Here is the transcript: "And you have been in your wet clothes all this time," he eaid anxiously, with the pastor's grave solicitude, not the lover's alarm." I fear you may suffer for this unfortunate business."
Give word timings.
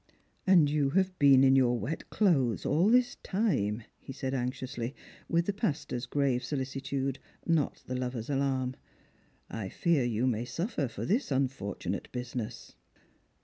"And 0.47 0.67
you 0.67 0.89
have 0.97 1.15
been 1.19 1.43
in 1.43 1.55
your 1.55 1.77
wet 1.77 2.09
clothes 2.09 2.65
all 2.65 2.89
this 2.89 3.17
time," 3.21 3.83
he 3.99 4.11
eaid 4.11 4.33
anxiously, 4.33 4.95
with 5.29 5.45
the 5.45 5.53
pastor's 5.53 6.07
grave 6.07 6.43
solicitude, 6.43 7.19
not 7.45 7.83
the 7.85 7.93
lover's 7.93 8.27
alarm." 8.27 8.75
I 9.51 9.69
fear 9.69 10.03
you 10.03 10.25
may 10.25 10.43
suffer 10.45 10.87
for 10.87 11.05
this 11.05 11.31
unfortunate 11.31 12.11
business." 12.11 12.73